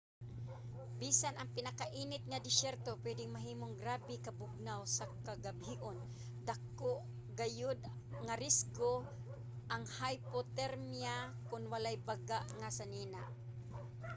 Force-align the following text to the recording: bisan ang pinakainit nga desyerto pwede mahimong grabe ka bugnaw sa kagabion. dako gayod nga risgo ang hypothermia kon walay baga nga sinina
bisan 1.01 1.35
ang 1.37 1.49
pinakainit 1.57 2.21
nga 2.27 2.43
desyerto 2.47 2.89
pwede 3.03 3.23
mahimong 3.35 3.73
grabe 3.81 4.15
ka 4.25 4.31
bugnaw 4.39 4.81
sa 4.95 5.03
kagabion. 5.27 5.97
dako 6.47 6.93
gayod 7.39 7.79
nga 8.25 8.35
risgo 8.43 8.93
ang 9.73 9.83
hypothermia 9.97 11.15
kon 11.49 11.63
walay 11.73 11.97
baga 12.07 12.39
nga 12.59 12.69
sinina 12.77 13.23